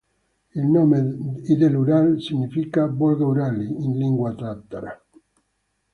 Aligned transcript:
Il 0.55 0.65
nome 0.65 1.15
"Idel-Ural" 1.43 2.19
significa 2.19 2.87
"Volga-Urali" 2.87 3.67
in 3.85 3.99
lingua 3.99 4.33
tatara. 4.33 4.99